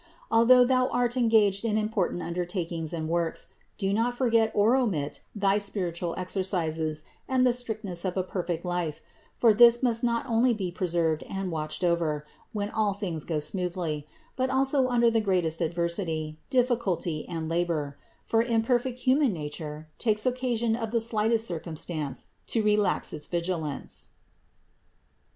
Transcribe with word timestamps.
Al 0.31 0.45
though 0.47 0.65
thou 0.65 0.87
art 0.87 1.15
engaged 1.15 1.63
in 1.63 1.77
important 1.77 2.23
undertakings 2.23 2.91
and 2.91 3.07
works, 3.07 3.49
do 3.77 3.93
not 3.93 4.15
forget 4.15 4.51
or 4.55 4.75
omit 4.75 5.21
thy 5.35 5.59
spiritual 5.59 6.15
exercises 6.17 7.03
and 7.29 7.45
the 7.45 7.53
strictness 7.53 8.03
of 8.03 8.17
a 8.17 8.23
perfect 8.23 8.65
life; 8.65 8.99
for 9.37 9.53
this 9.53 9.83
must 9.83 10.03
not 10.03 10.25
only 10.25 10.55
be 10.55 10.71
preserved 10.71 11.21
and 11.29 11.51
watched 11.51 11.83
over, 11.83 12.25
when 12.51 12.71
all 12.71 12.93
things 12.93 13.23
go 13.25 13.37
smoothly, 13.37 14.07
but 14.35 14.49
also 14.49 14.87
under 14.87 15.11
the 15.11 15.21
greatest 15.21 15.61
adversity, 15.61 16.39
diffi 16.49 16.79
culty 16.79 17.23
and 17.29 17.47
labor; 17.47 17.95
for 18.25 18.41
imperfect 18.41 18.97
human 19.01 19.31
nature 19.31 19.87
takes 19.99 20.25
oc 20.25 20.33
casion 20.35 20.75
of 20.75 20.89
the 20.89 20.99
slightest 20.99 21.45
circumstance 21.45 22.25
to 22.47 22.63
relax 22.63 23.13
its 23.13 23.27
vigilance. 23.27 24.07